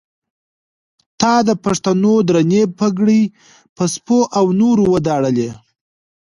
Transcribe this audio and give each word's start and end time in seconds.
تا 1.19 1.33
د 1.47 1.49
پښتنو 1.63 2.13
درنې 2.29 2.61
پګړۍ 2.79 3.21
په 3.75 3.83
سپو 3.93 4.19
او 4.37 4.45
نورو 4.61 4.83
وداړلې. 4.93 5.49